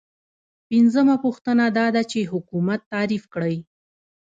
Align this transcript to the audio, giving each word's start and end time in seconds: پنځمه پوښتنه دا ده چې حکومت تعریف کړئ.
پنځمه 0.69 1.15
پوښتنه 1.23 1.65
دا 1.77 1.87
ده 1.95 2.01
چې 2.11 2.29
حکومت 2.31 2.81
تعریف 2.93 3.23
کړئ. 3.33 3.55